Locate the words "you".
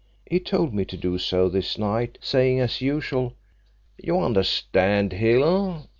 3.99-4.19